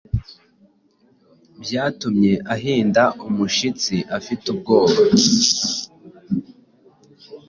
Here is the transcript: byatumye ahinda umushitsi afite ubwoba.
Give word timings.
byatumye 1.63 2.33
ahinda 2.55 3.03
umushitsi 3.27 3.95
afite 4.17 4.45
ubwoba. 4.53 4.99